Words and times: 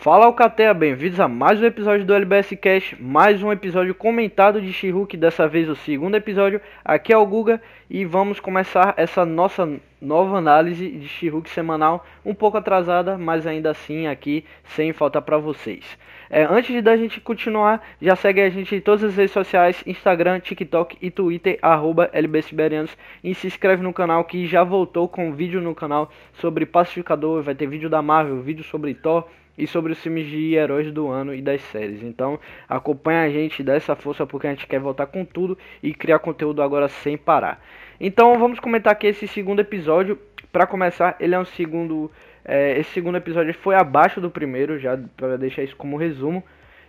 Fala 0.00 0.26
Alcateia, 0.26 0.72
bem-vindos 0.72 1.18
a 1.18 1.26
mais 1.26 1.60
um 1.60 1.66
episódio 1.66 2.06
do 2.06 2.14
LBS 2.14 2.50
Cash, 2.62 2.94
mais 3.00 3.42
um 3.42 3.50
episódio 3.50 3.92
comentado 3.92 4.62
de 4.62 4.72
she 4.72 4.92
dessa 5.16 5.48
vez 5.48 5.68
o 5.68 5.74
segundo 5.74 6.14
episódio. 6.14 6.60
Aqui 6.84 7.12
é 7.12 7.18
o 7.18 7.26
Guga 7.26 7.60
e 7.90 8.04
vamos 8.04 8.38
começar 8.38 8.94
essa 8.96 9.26
nossa 9.26 9.68
nova 10.00 10.38
análise 10.38 10.88
de 10.88 11.08
she 11.08 11.28
semanal, 11.46 12.06
um 12.24 12.32
pouco 12.32 12.56
atrasada, 12.56 13.18
mas 13.18 13.44
ainda 13.44 13.72
assim 13.72 14.06
aqui 14.06 14.44
sem 14.66 14.92
falta 14.92 15.20
para 15.20 15.36
vocês. 15.36 15.98
É, 16.30 16.44
antes 16.44 16.80
da 16.80 16.96
gente 16.96 17.20
continuar, 17.20 17.84
já 18.00 18.14
segue 18.14 18.40
a 18.40 18.48
gente 18.50 18.76
em 18.76 18.80
todas 18.80 19.02
as 19.02 19.16
redes 19.16 19.32
sociais, 19.32 19.82
Instagram, 19.84 20.38
TikTok 20.38 20.96
e 21.02 21.10
Twitter, 21.10 21.58
arroba 21.60 22.08
LBSiberianos. 22.12 22.96
E 23.24 23.34
se 23.34 23.48
inscreve 23.48 23.82
no 23.82 23.92
canal 23.92 24.22
que 24.22 24.46
já 24.46 24.62
voltou 24.62 25.08
com 25.08 25.32
vídeo 25.32 25.60
no 25.60 25.74
canal 25.74 26.08
sobre 26.34 26.64
Pacificador, 26.64 27.42
vai 27.42 27.56
ter 27.56 27.66
vídeo 27.66 27.90
da 27.90 28.00
Marvel, 28.00 28.40
vídeo 28.40 28.62
sobre 28.62 28.94
Thor, 28.94 29.26
e 29.58 29.66
sobre 29.66 29.92
os 29.92 30.00
filmes 30.00 30.26
de 30.28 30.54
heróis 30.54 30.92
do 30.92 31.08
ano 31.08 31.34
e 31.34 31.42
das 31.42 31.60
séries. 31.62 32.02
Então 32.02 32.38
acompanha 32.68 33.22
a 33.22 33.28
gente, 33.28 33.62
dá 33.62 33.74
essa 33.74 33.96
força 33.96 34.24
porque 34.24 34.46
a 34.46 34.50
gente 34.50 34.66
quer 34.66 34.78
voltar 34.78 35.06
com 35.06 35.24
tudo 35.24 35.58
e 35.82 35.92
criar 35.92 36.20
conteúdo 36.20 36.62
agora 36.62 36.88
sem 36.88 37.18
parar. 37.18 37.60
Então 38.00 38.38
vamos 38.38 38.60
comentar 38.60 38.92
aqui 38.92 39.08
esse 39.08 39.26
segundo 39.26 39.60
episódio. 39.60 40.16
Para 40.52 40.66
começar, 40.66 41.16
ele 41.18 41.34
é 41.34 41.38
um 41.38 41.44
segundo. 41.44 42.10
É, 42.44 42.78
esse 42.78 42.90
segundo 42.92 43.18
episódio 43.18 43.52
foi 43.52 43.74
abaixo 43.74 44.20
do 44.20 44.30
primeiro, 44.30 44.78
já 44.78 44.98
para 45.16 45.36
deixar 45.36 45.64
isso 45.64 45.76
como 45.76 45.96
resumo. 45.96 46.42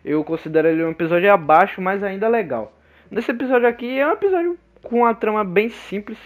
Eu 0.05 0.23
considero 0.23 0.67
ele 0.67 0.83
um 0.83 0.91
episódio 0.91 1.31
abaixo, 1.33 1.81
mas 1.81 2.03
ainda 2.03 2.29
legal. 2.29 2.71
Nesse 3.11 3.31
episódio 3.31 3.67
aqui 3.67 3.99
é 3.99 4.07
um 4.07 4.13
episódio 4.13 4.57
com 4.83 4.99
uma 4.99 5.13
trama 5.13 5.43
bem 5.43 5.70
simples. 5.70 6.17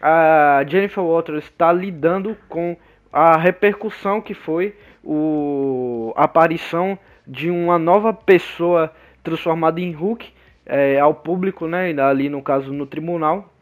A 0.00 0.62
Jennifer 0.68 1.02
Walters 1.02 1.44
está 1.44 1.72
lidando 1.72 2.36
com 2.48 2.76
a 3.12 3.36
repercussão 3.36 4.20
que 4.20 4.34
foi 4.34 4.74
o, 5.02 6.12
a 6.16 6.24
aparição 6.24 6.98
de 7.26 7.50
uma 7.50 7.78
nova 7.78 8.12
pessoa 8.12 8.92
transformada 9.22 9.80
em 9.80 9.92
Hulk 9.92 10.32
é, 10.64 10.98
ao 10.98 11.14
público, 11.14 11.66
né, 11.66 11.94
ali 12.00 12.28
no 12.28 12.42
caso 12.42 12.72
no 12.72 12.86
tribunal. 12.86 13.52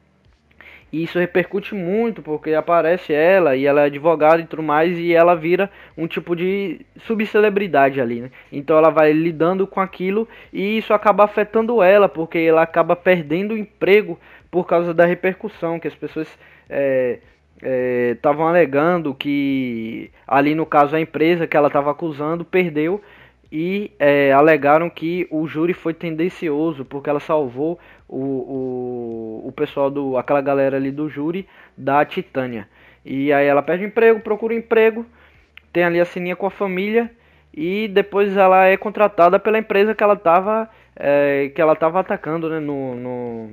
E 0.93 1.03
isso 1.03 1.19
repercute 1.19 1.75
muito, 1.75 2.23
porque 2.23 2.55
aparece 2.55 3.13
ela 3.13 3.57
e 3.57 3.67
ela 3.67 3.83
é 3.83 3.85
advogada 3.87 4.41
e 4.41 4.47
tudo 4.47 4.63
mais, 4.63 4.97
e 4.97 5.13
ela 5.13 5.35
vira 5.35 5.69
um 5.99 6.07
tipo 6.07 6.35
de 6.37 6.87
subcelebridade 7.01 8.01
ali, 8.01 8.21
né? 8.21 8.31
Então 8.53 8.79
ela 8.79 8.89
vai 8.89 9.13
lidando 9.13 9.67
com 9.67 9.81
aquilo 9.81 10.29
e 10.53 10.79
isso 10.79 10.95
acaba 10.95 11.25
afetando 11.25 11.83
ela, 11.83 12.09
porque 12.09 12.39
ela 12.39 12.63
acaba 12.63 12.95
perdendo 12.95 13.55
o 13.55 13.59
emprego 13.59 14.19
por 14.49 14.65
causa 14.65 14.95
da 14.95 15.05
repercussão 15.05 15.81
que 15.81 15.89
as 15.89 15.95
pessoas 15.95 16.29
é, 16.71 17.19
estavam 17.63 18.47
é, 18.47 18.51
alegando 18.51 19.15
que 19.15 20.11
ali 20.27 20.55
no 20.55 20.67
caso 20.67 20.95
a 20.95 21.01
empresa 21.01 21.47
que 21.47 21.57
ela 21.57 21.69
estava 21.69 21.91
acusando 21.91 22.45
perdeu 22.45 23.01
e 23.51 23.91
é, 23.99 24.33
alegaram 24.33 24.91
que 24.91 25.27
o 25.31 25.47
júri 25.47 25.73
foi 25.73 25.95
tendencioso 25.95 26.85
porque 26.85 27.09
ela 27.09 27.21
salvou 27.21 27.79
o, 28.09 28.19
o, 28.19 29.49
o 29.49 29.53
pessoal 29.53 29.91
do 29.91 30.17
aquela 30.17 30.41
galera 30.41 30.77
ali 30.77 30.91
do 30.91 31.09
júri 31.09 31.47
da 31.77 32.05
Titânia. 32.05 32.69
E 33.05 33.33
aí 33.33 33.47
ela 33.47 33.63
perde 33.63 33.85
emprego 33.85 34.21
procura 34.21 34.55
emprego 34.55 35.07
tem 35.73 35.85
ali 35.85 36.01
a 36.01 36.05
sininha 36.05 36.37
com 36.37 36.47
a 36.47 36.51
família 36.51 37.11
e 37.55 37.89
depois 37.89 38.37
ela 38.37 38.67
é 38.67 38.77
contratada 38.77 39.39
pela 39.39 39.59
empresa 39.59 39.95
que 39.95 40.03
ela 40.03 40.15
estava 40.15 40.69
é, 40.95 41.51
que 41.55 41.61
ela 41.61 41.75
estava 41.75 42.01
atacando 42.01 42.49
né, 42.49 42.59
no, 42.59 42.95
no 42.95 43.51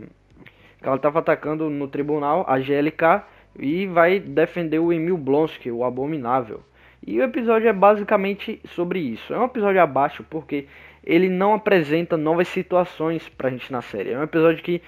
que 0.82 0.88
ela 0.88 0.96
estava 0.96 1.20
atacando 1.20 1.70
no 1.70 1.88
tribunal 1.88 2.46
a 2.48 2.60
GLK 2.60 3.24
e 3.58 3.86
vai 3.86 4.20
defender 4.20 4.80
o 4.80 4.92
Emil 4.92 5.18
Blonsky, 5.18 5.72
o 5.72 5.84
Abominável. 5.84 6.62
E 7.06 7.20
o 7.20 7.24
episódio 7.24 7.68
é 7.68 7.74
basicamente 7.74 8.62
sobre 8.68 9.00
isso. 9.00 9.34
É 9.34 9.40
um 9.40 9.46
episódio 9.46 9.82
abaixo 9.82 10.26
porque 10.30 10.68
ele 11.04 11.30
não 11.30 11.54
apresenta 11.54 12.16
novas 12.16 12.48
situações 12.48 13.28
pra 13.30 13.50
gente 13.50 13.72
na 13.72 13.82
série. 13.82 14.12
É 14.12 14.18
um 14.18 14.24
episódio 14.24 14.64
que 14.64 14.82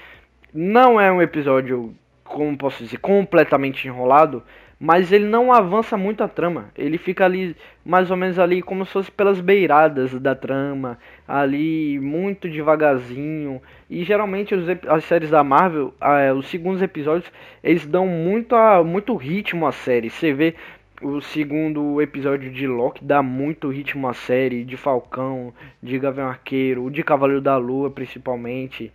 não 0.54 1.00
é 1.00 1.12
um 1.12 1.22
episódio, 1.22 1.94
como 2.24 2.58
posso 2.58 2.84
dizer, 2.84 2.98
completamente 2.98 3.88
enrolado, 3.88 4.42
mas 4.80 5.12
ele 5.12 5.26
não 5.26 5.52
avança 5.52 5.98
muito 5.98 6.24
a 6.24 6.28
trama. 6.28 6.70
Ele 6.78 6.98
fica 6.98 7.26
ali, 7.26 7.56
mais 7.86 8.12
ou 8.12 8.18
menos 8.18 8.38
ali, 8.38 8.62
como 8.62 8.86
se 8.86 8.92
fosse 8.92 9.12
pelas 9.12 9.40
beiradas 9.40 10.14
da 10.20 10.36
trama, 10.36 10.98
ali 11.28 12.00
muito 12.00 12.50
devagarzinho. 12.50 13.62
E 13.90 14.04
geralmente 14.04 14.54
os, 14.54 14.66
as 14.88 15.04
séries 15.06 15.30
da 15.30 15.44
Marvel, 15.44 15.94
ah, 16.00 16.34
os 16.34 16.48
segundos 16.48 16.82
episódios, 16.82 17.32
eles 17.64 17.86
dão 17.86 18.08
muito, 18.08 18.56
a, 18.56 18.84
muito 18.84 19.16
ritmo 19.16 19.66
à 19.66 19.72
série. 19.72 20.10
Você 20.10 20.34
vê 20.34 20.56
o 21.02 21.20
segundo 21.20 22.02
episódio 22.02 22.50
de 22.52 22.66
Loki 22.66 23.04
dá 23.04 23.22
muito 23.22 23.70
ritmo 23.70 24.08
à 24.08 24.14
série, 24.14 24.64
de 24.64 24.78
Falcão, 24.78 25.54
de 25.84 26.00
Gavião 26.00 26.28
Arqueiro, 26.28 26.90
de 26.90 27.04
Cavaleiro 27.04 27.42
da 27.42 27.58
Lua 27.58 27.90
principalmente 27.92 28.92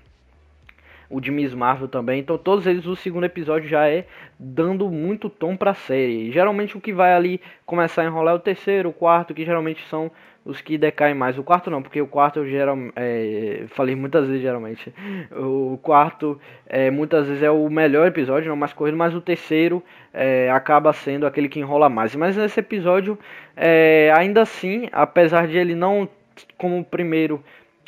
o 1.10 1.20
de 1.20 1.30
Miss 1.30 1.52
Marvel 1.52 1.88
também. 1.88 2.20
Então 2.20 2.38
todos 2.38 2.66
eles 2.66 2.86
o 2.86 2.94
segundo 2.94 3.24
episódio 3.24 3.68
já 3.68 3.88
é 3.88 4.06
dando 4.38 4.88
muito 4.88 5.28
tom 5.28 5.56
pra 5.56 5.74
série. 5.74 6.30
Geralmente 6.30 6.76
o 6.76 6.80
que 6.80 6.92
vai 6.92 7.12
ali 7.12 7.40
começar 7.66 8.02
a 8.02 8.06
enrolar 8.06 8.34
é 8.34 8.36
o 8.36 8.40
terceiro, 8.40 8.88
o 8.88 8.92
quarto, 8.92 9.34
que 9.34 9.44
geralmente 9.44 9.84
são 9.88 10.10
os 10.44 10.60
que 10.60 10.78
decaem 10.78 11.14
mais. 11.14 11.36
O 11.36 11.42
quarto 11.42 11.70
não, 11.70 11.82
porque 11.82 12.00
o 12.00 12.06
quarto 12.06 12.38
eu 12.38 12.46
geral, 12.46 12.76
é, 12.96 13.64
falei 13.68 13.94
muitas 13.94 14.26
vezes 14.26 14.40
geralmente. 14.40 14.92
O 15.32 15.78
quarto 15.82 16.40
é, 16.66 16.90
muitas 16.90 17.26
vezes 17.26 17.42
é 17.42 17.50
o 17.50 17.68
melhor 17.68 18.06
episódio, 18.06 18.48
não 18.48 18.56
mais 18.56 18.72
corrido, 18.72 18.96
mas 18.96 19.14
o 19.14 19.20
terceiro 19.20 19.82
é, 20.14 20.50
acaba 20.50 20.92
sendo 20.92 21.26
aquele 21.26 21.48
que 21.48 21.60
enrola 21.60 21.88
mais. 21.88 22.14
Mas 22.14 22.36
nesse 22.36 22.60
episódio, 22.60 23.18
é, 23.56 24.12
ainda 24.16 24.42
assim, 24.42 24.88
apesar 24.92 25.46
de 25.46 25.58
ele 25.58 25.74
não 25.74 26.08
como 26.56 26.78
o 26.78 26.84
primeiro 26.84 27.42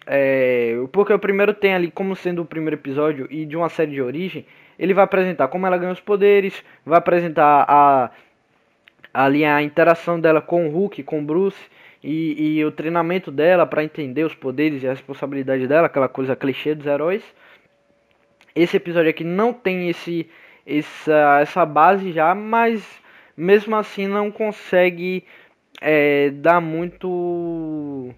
é, 0.07 0.75
porque 0.93 1.13
o 1.13 1.19
primeiro 1.19 1.55
tem 1.55 1.75
ali 1.75 1.91
como 1.91 2.17
sendo 2.17 2.43
o 2.43 2.47
primeiro 2.47 2.77
episódio 2.77 3.27
e 3.31 3.45
de 3.45 3.57
uma 3.57 3.69
série 3.69 3.93
de 3.93 4.03
origem, 4.03 4.47
ele 4.79 4.95
vai 4.95 5.05
apresentar 5.05 5.49
como 5.49 5.67
ela 5.67 5.79
ganha 5.79 5.93
os 5.93 6.01
poderes, 6.01 6.65
vai 6.85 6.99
apresentar 6.99 7.65
a 7.69 8.11
ali 9.15 9.45
a 9.45 9.63
interação 9.63 10.19
dela 10.19 10.41
com 10.41 10.67
o 10.67 10.71
Hulk, 10.71 11.03
com 11.03 11.21
o 11.21 11.23
Bruce 11.23 11.61
e, 12.03 12.57
e 12.57 12.65
o 12.65 12.73
treinamento 12.73 13.31
dela 13.31 13.67
para 13.67 13.85
entender 13.85 14.25
os 14.25 14.35
poderes 14.35 14.83
e 14.83 14.87
a 14.87 14.91
responsabilidade 14.91 15.67
dela, 15.67 15.87
aquela 15.87 16.09
coisa 16.09 16.34
clichê 16.34 16.75
dos 16.75 16.87
heróis. 16.87 17.23
Esse 18.55 18.79
episódio 18.79 19.11
aqui 19.11 19.23
não 19.23 19.53
tem 19.53 19.89
esse 19.89 20.29
essa, 20.67 21.41
essa 21.41 21.67
base 21.67 22.13
já, 22.13 22.34
mas 22.34 22.83
mesmo 23.37 23.77
assim 23.77 24.07
não 24.07 24.31
consegue 24.31 25.25
é, 25.81 26.31
dar 26.31 26.61
muito 26.61 28.15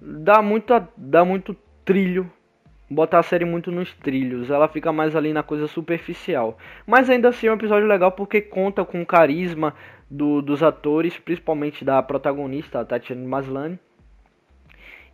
dá 0.00 0.42
muito, 0.42 0.72
dá 0.96 1.24
muito 1.24 1.56
trilho, 1.84 2.30
botar 2.90 3.20
a 3.20 3.22
série 3.22 3.44
muito 3.44 3.70
nos 3.70 3.92
trilhos, 3.94 4.50
ela 4.50 4.68
fica 4.68 4.92
mais 4.92 5.16
ali 5.16 5.32
na 5.32 5.42
coisa 5.42 5.66
superficial. 5.66 6.58
Mas 6.86 7.08
ainda 7.10 7.28
assim 7.28 7.46
é 7.46 7.50
um 7.50 7.54
episódio 7.54 7.86
legal 7.86 8.12
porque 8.12 8.40
conta 8.40 8.84
com 8.84 9.02
o 9.02 9.06
carisma 9.06 9.74
do, 10.10 10.40
dos 10.42 10.62
atores, 10.62 11.18
principalmente 11.18 11.84
da 11.84 12.02
protagonista, 12.02 12.80
a 12.80 12.84
Tatiana 12.84 13.26
Maslany. 13.26 13.78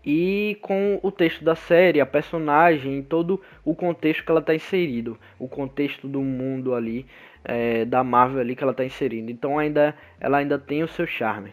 E 0.04 0.56
com 0.62 0.98
o 1.02 1.12
texto 1.12 1.44
da 1.44 1.54
série, 1.54 2.00
a 2.00 2.06
personagem, 2.06 3.02
todo 3.02 3.40
o 3.62 3.74
contexto 3.74 4.24
que 4.24 4.30
ela 4.30 4.40
está 4.40 4.54
inserido, 4.54 5.18
o 5.38 5.46
contexto 5.46 6.08
do 6.08 6.22
mundo 6.22 6.74
ali 6.74 7.04
é, 7.44 7.84
da 7.84 8.02
Marvel 8.02 8.40
ali 8.40 8.56
que 8.56 8.62
ela 8.62 8.72
está 8.72 8.84
inserindo. 8.84 9.30
Então 9.30 9.58
ainda 9.58 9.94
ela 10.18 10.38
ainda 10.38 10.58
tem 10.58 10.82
o 10.82 10.88
seu 10.88 11.06
charme. 11.06 11.52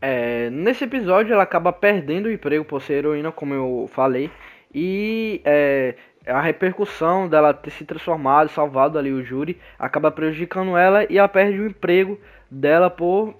É, 0.00 0.48
nesse 0.50 0.84
episódio 0.84 1.34
ela 1.34 1.42
acaba 1.42 1.72
perdendo 1.72 2.26
o 2.26 2.32
emprego 2.32 2.64
por 2.64 2.80
ser 2.80 2.94
heroína, 2.94 3.30
como 3.30 3.54
eu 3.54 3.90
falei, 3.92 4.30
e 4.74 5.42
é, 5.44 5.94
a 6.26 6.40
repercussão 6.40 7.28
dela 7.28 7.52
ter 7.52 7.70
se 7.70 7.84
transformado, 7.84 8.48
salvado 8.48 8.98
ali 8.98 9.12
o 9.12 9.22
júri, 9.22 9.60
acaba 9.78 10.10
prejudicando 10.10 10.76
ela 10.76 11.04
e 11.10 11.18
ela 11.18 11.28
perde 11.28 11.60
o 11.60 11.66
emprego 11.66 12.18
dela 12.50 12.88
por 12.88 13.34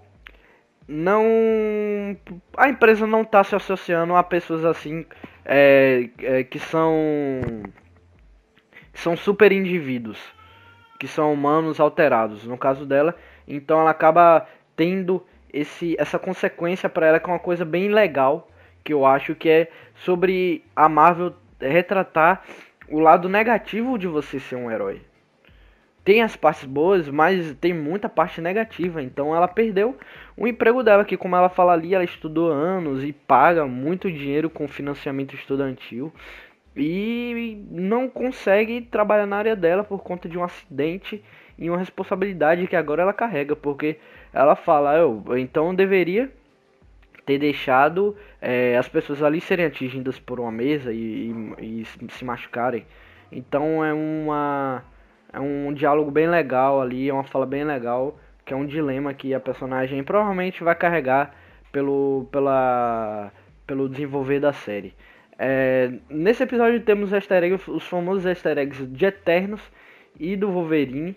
não 0.87 1.25
a 2.57 2.69
empresa 2.69 3.07
não 3.07 3.23
está 3.23 3.45
se 3.45 3.55
associando 3.55 4.15
a 4.17 4.25
pessoas 4.25 4.65
assim 4.65 5.07
é, 5.45 6.11
é, 6.19 6.43
que 6.43 6.59
são 6.59 6.91
que 8.93 8.99
são 8.99 9.17
super 9.17 9.53
indivíduos 9.53 10.19
que 11.01 11.09
são 11.09 11.33
humanos 11.33 11.81
alterados 11.81 12.45
no 12.45 12.59
caso 12.59 12.85
dela. 12.85 13.17
Então 13.49 13.81
ela 13.81 13.91
acaba 13.91 14.47
tendo 14.77 15.27
esse, 15.53 15.97
essa 15.99 16.19
consequência 16.19 16.89
para 16.89 17.07
ela 17.07 17.21
que 17.21 17.29
é 17.29 17.33
uma 17.33 17.39
coisa 17.39 17.65
bem 17.65 17.89
legal, 17.89 18.49
que 18.85 18.93
eu 18.93 19.05
acho 19.05 19.35
que 19.35 19.49
é 19.49 19.69
sobre 19.95 20.65
a 20.75 20.89
Marvel 20.89 21.35
retratar 21.61 22.43
o 22.89 22.99
lado 22.99 23.29
negativo 23.29 23.99
de 23.99 24.07
você 24.07 24.41
ser 24.41 24.57
um 24.57 24.71
herói. 24.71 25.03
Tem 26.03 26.23
as 26.23 26.35
partes 26.35 26.65
boas, 26.65 27.09
mas 27.09 27.55
tem 27.61 27.75
muita 27.75 28.09
parte 28.09 28.41
negativa. 28.41 29.03
Então 29.03 29.37
ela 29.37 29.47
perdeu 29.47 29.97
o 30.37 30.47
emprego 30.47 30.83
dela, 30.83 31.05
que 31.05 31.17
como 31.17 31.37
ela 31.37 31.49
fala 31.49 31.73
ali, 31.73 31.95
ela 31.95 32.03
estudou 32.03 32.51
anos 32.51 33.05
e 33.05 33.13
paga 33.13 33.67
muito 33.67 34.11
dinheiro 34.11 34.49
com 34.49 34.67
financiamento 34.67 35.35
estudantil 35.35 36.13
e 36.75 37.65
não 37.71 38.09
consegue 38.09 38.81
trabalhar 38.81 39.27
na 39.27 39.37
área 39.37 39.57
dela 39.57 39.85
por 39.85 40.03
conta 40.03 40.29
de 40.29 40.39
um 40.39 40.45
acidente 40.45 41.23
e 41.59 41.69
uma 41.69 41.79
responsabilidade 41.79 42.67
que 42.67 42.77
agora 42.77 43.03
ela 43.03 43.13
carrega, 43.13 43.55
porque 43.55 43.99
ela 44.33 44.55
fala, 44.55 44.97
eu 44.97 45.23
então 45.37 45.75
deveria 45.75 46.31
ter 47.27 47.39
deixado 47.39 48.17
é, 48.41 48.77
as 48.77 48.89
pessoas 48.89 49.23
ali 49.23 49.41
serem 49.41 49.67
atingidas 49.67 50.19
por 50.19 50.41
uma 50.41 50.51
mesa 50.51 50.93
e, 50.93 51.33
e, 51.59 51.83
e, 51.83 52.11
se 52.13 52.25
machucarem. 52.25 52.85
Então 53.31 53.85
é 53.85 53.93
uma 53.93 54.83
é 55.33 55.39
um 55.39 55.73
diálogo 55.73 56.11
bem 56.11 56.29
legal 56.29 56.81
ali, 56.81 57.09
é 57.09 57.13
uma 57.13 57.25
fala 57.25 57.47
bem 57.47 57.65
legal, 57.65 58.19
que 58.45 58.53
é 58.53 58.57
um 58.57 58.67
dilema 58.67 59.15
que 59.15 59.33
a 59.33 59.39
personagem 59.39 60.03
provavelmente 60.03 60.65
vai 60.65 60.75
carregar 60.75 61.35
pelo 61.71 62.27
pela 62.33 63.33
pelo 63.67 63.89
desenvolver 63.89 64.41
da 64.41 64.53
série. 64.53 64.95
É, 65.39 65.93
nesse 66.09 66.43
episódio 66.43 66.81
temos 66.81 67.13
easter 67.13 67.43
os 67.69 67.87
famosos 67.87 68.27
easter 68.27 68.59
eggs 68.59 68.85
de 68.87 69.07
Eternos 69.07 69.63
e 70.19 70.37
do 70.37 70.51
Wolverine. 70.51 71.17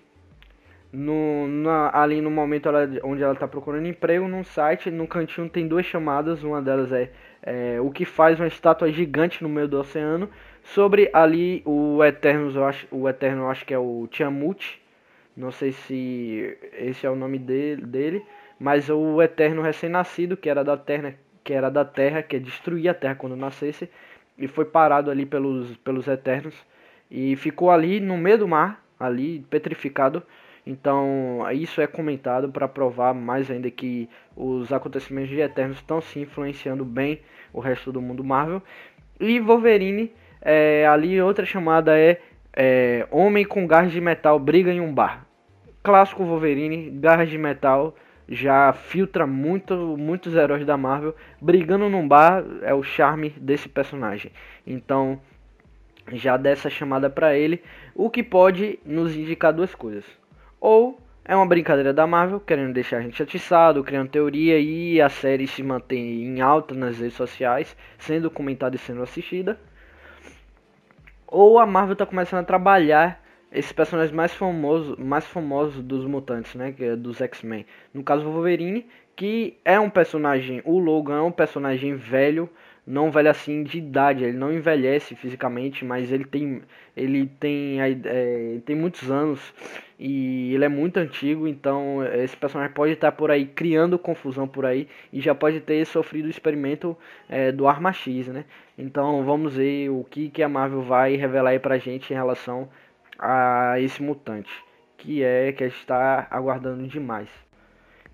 No, 0.93 1.47
na, 1.47 1.89
ali 1.91 2.21
no 2.21 2.29
momento 2.29 2.69
ela, 2.69 2.87
onde 3.03 3.23
ela 3.23 3.33
está 3.33 3.47
procurando 3.47 3.87
emprego, 3.87 4.27
num 4.27 4.43
site, 4.43 4.91
no 4.91 5.07
cantinho 5.07 5.49
tem 5.49 5.67
duas 5.67 5.87
chamadas, 5.87 6.43
uma 6.43 6.61
delas 6.61 6.91
é, 6.91 7.09
é, 7.41 7.81
o 7.81 7.89
que 7.89 8.05
faz 8.05 8.39
uma 8.39 8.45
estátua 8.45 8.91
gigante 8.91 9.41
no 9.41 9.49
meio 9.49 9.67
do 9.67 9.79
oceano, 9.79 10.29
sobre 10.61 11.09
ali 11.11 11.63
o 11.65 12.03
Eternos, 12.03 12.55
eu 12.55 12.63
acho, 12.63 12.87
o 12.91 13.09
Eterno 13.09 13.41
eu 13.41 13.49
acho 13.49 13.65
que 13.65 13.73
é 13.73 13.79
o 13.79 14.07
Tiamut, 14.11 14.79
não 15.35 15.51
sei 15.51 15.71
se 15.71 16.57
esse 16.73 17.07
é 17.07 17.09
o 17.09 17.15
nome 17.15 17.39
dele, 17.39 17.83
dele 17.83 18.23
mas 18.59 18.89
o 18.89 19.21
Eterno 19.21 19.61
recém-nascido, 19.61 20.37
que 20.37 20.49
era 20.49 20.63
da 20.63 20.77
Terra, 20.77 21.15
que 21.43 21.53
era 21.53 21.69
da 21.69 21.83
Terra, 21.83 22.21
que 22.23 22.35
é 22.35 22.39
destruir 22.39 22.87
a 22.87 22.93
Terra 22.93 23.15
quando 23.15 23.35
nascesse, 23.35 23.89
e 24.37 24.47
foi 24.47 24.63
parado 24.63 25.11
ali 25.11 25.25
pelos, 25.25 25.75
pelos 25.77 26.07
Eternos, 26.07 26.55
e 27.09 27.35
ficou 27.35 27.71
ali 27.71 27.99
no 27.99 28.17
meio 28.17 28.37
do 28.37 28.47
mar, 28.47 28.85
ali 28.99 29.45
petrificado, 29.49 30.23
então, 30.65 31.39
isso 31.51 31.81
é 31.81 31.87
comentado 31.87 32.49
para 32.49 32.67
provar 32.67 33.13
mais 33.13 33.51
ainda 33.51 33.69
que 33.69 34.09
os 34.35 34.71
acontecimentos 34.71 35.29
de 35.29 35.41
Eternos 35.41 35.77
estão 35.77 35.99
se 35.99 36.19
influenciando 36.19 36.85
bem 36.85 37.19
o 37.51 37.59
resto 37.59 37.91
do 37.91 38.01
mundo 38.01 38.23
Marvel. 38.23 38.61
E 39.19 39.39
Wolverine, 39.39 40.11
é, 40.41 40.87
ali 40.87 41.21
outra 41.21 41.45
chamada 41.45 41.97
é, 41.97 42.21
é 42.53 43.05
Homem 43.11 43.43
com 43.43 43.67
garras 43.67 43.91
de 43.91 43.99
metal 43.99 44.39
briga 44.39 44.71
em 44.71 44.79
um 44.79 44.93
bar. 44.93 45.25
Clássico 45.83 46.23
Wolverine, 46.23 46.89
garras 46.91 47.29
de 47.29 47.37
metal, 47.37 47.93
já 48.29 48.71
filtra 48.71 49.27
muito, 49.27 49.75
muitos 49.97 50.33
heróis 50.33 50.65
da 50.65 50.77
Marvel. 50.77 51.13
Brigando 51.41 51.89
num 51.89 52.07
bar 52.07 52.41
é 52.61 52.73
o 52.73 52.81
charme 52.81 53.31
desse 53.31 53.67
personagem. 53.67 54.31
Então, 54.65 55.19
já 56.13 56.37
dessa 56.37 56.69
chamada 56.69 57.09
para 57.09 57.35
ele, 57.35 57.61
o 57.93 58.09
que 58.09 58.23
pode 58.23 58.79
nos 58.85 59.13
indicar 59.13 59.51
duas 59.51 59.75
coisas 59.75 60.22
ou 60.63 60.97
é 61.25 61.35
uma 61.35 61.45
brincadeira 61.45 61.91
da 61.91 62.07
Marvel, 62.07 62.39
querendo 62.39 62.73
deixar 62.73 62.99
a 62.99 63.01
gente 63.01 63.21
atiçado, 63.21 63.83
criando 63.83 64.07
teoria 64.07 64.57
e 64.57 65.01
a 65.01 65.09
série 65.09 65.45
se 65.45 65.61
mantém 65.61 66.23
em 66.23 66.39
alta 66.39 66.73
nas 66.73 66.99
redes 66.99 67.17
sociais, 67.17 67.75
sendo 67.97 68.31
comentada 68.31 68.73
e 68.73 68.79
sendo 68.79 69.03
assistida. 69.03 69.59
Ou 71.27 71.59
a 71.59 71.65
Marvel 71.65 71.93
está 71.93 72.05
começando 72.05 72.39
a 72.39 72.45
trabalhar 72.45 73.21
esses 73.51 73.73
personagens 73.73 74.15
mais 74.15 74.33
famosos, 74.33 74.97
mais 74.97 75.25
famosos 75.25 75.83
dos 75.83 76.05
mutantes, 76.05 76.55
né, 76.55 76.71
que 76.71 76.85
é 76.85 76.95
dos 76.95 77.19
X-Men. 77.19 77.65
No 77.93 78.01
caso 78.01 78.23
Wolverine, 78.23 78.87
que 79.17 79.57
é 79.65 79.77
um 79.77 79.89
personagem, 79.89 80.61
o 80.63 80.79
Logan 80.79 81.17
é 81.17 81.21
um 81.21 81.31
personagem 81.31 81.93
velho, 81.93 82.49
não 82.85 83.09
velho 83.11 83.29
assim 83.29 83.63
de 83.63 83.77
idade, 83.77 84.23
ele 84.23 84.37
não 84.37 84.51
envelhece 84.51 85.15
fisicamente, 85.15 85.85
mas 85.85 86.11
ele 86.11 86.25
tem 86.25 86.61
ele 86.95 87.27
tem 87.39 87.79
é, 87.81 88.59
tem 88.65 88.75
muitos 88.75 89.09
anos 89.09 89.53
e 89.97 90.53
ele 90.53 90.65
é 90.65 90.69
muito 90.69 90.97
antigo, 90.97 91.47
então 91.47 92.03
esse 92.15 92.35
personagem 92.35 92.73
pode 92.73 92.93
estar 92.93 93.11
por 93.13 93.31
aí 93.31 93.45
criando 93.45 93.97
confusão 93.97 94.47
por 94.47 94.65
aí 94.65 94.87
e 95.13 95.21
já 95.21 95.33
pode 95.33 95.61
ter 95.61 95.85
sofrido 95.85 96.25
o 96.25 96.29
experimento 96.29 96.97
é, 97.29 97.51
do 97.51 97.67
Arma 97.67 97.93
X, 97.93 98.27
né? 98.27 98.45
Então 98.77 99.23
vamos 99.23 99.55
ver 99.55 99.89
o 99.89 100.03
que, 100.03 100.29
que 100.29 100.43
a 100.43 100.49
Marvel 100.49 100.81
vai 100.81 101.15
revelar 101.15 101.51
aí 101.51 101.59
pra 101.59 101.77
gente 101.77 102.11
em 102.11 102.15
relação 102.15 102.69
a 103.17 103.75
esse 103.79 104.01
mutante, 104.03 104.51
que 104.97 105.23
é 105.23 105.51
que 105.53 105.63
a 105.63 105.69
gente 105.69 105.79
está 105.79 106.27
aguardando 106.29 106.87
demais. 106.87 107.42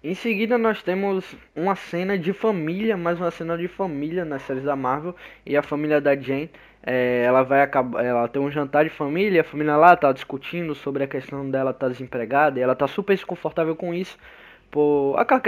Em 0.02 0.14
seguida 0.14 0.58
nós 0.58 0.82
temos 0.82 1.36
uma 1.54 1.76
cena 1.76 2.18
de 2.18 2.32
família, 2.32 2.96
mais 2.96 3.20
uma 3.20 3.30
cena 3.32 3.58
de 3.58 3.68
família 3.68 4.24
nas 4.24 4.44
séries 4.44 4.64
da 4.64 4.74
Marvel. 4.74 5.14
E 5.46 5.58
a 5.58 5.62
família 5.62 6.00
da 6.00 6.16
Jane, 6.16 6.50
é, 6.82 7.24
ela 7.26 7.44
vai 7.44 7.62
acabar, 7.62 8.06
ela 8.06 8.26
tem 8.30 8.42
um 8.42 8.50
jantar 8.50 8.86
de 8.86 8.90
família, 8.90 9.42
a 9.42 9.44
família 9.44 9.76
lá 9.76 9.98
tá 9.98 10.14
discutindo 10.14 10.74
sobre 10.74 11.04
a 11.04 11.08
questão 11.08 11.50
dela 11.50 11.72
estar 11.72 11.88
tá 11.88 11.92
desempregada 11.92 12.58
e 12.58 12.62
ela 12.62 12.76
tá 12.76 12.88
super 12.88 13.14
desconfortável 13.14 13.76
com 13.76 13.94
isso, 13.94 14.18
por 14.72 15.16
aquela, 15.18 15.42